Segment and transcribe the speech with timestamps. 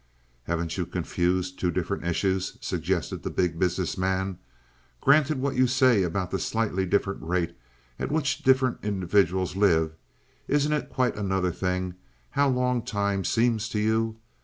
[0.45, 4.39] "Haven't you confused two different issues?" suggested the Big Business Man.
[4.99, 7.55] "Granted what you say about the slightly different rate
[7.99, 9.93] at which different individuals live,
[10.47, 11.93] isn't it quite another thing,
[12.31, 14.17] how long time seems to you.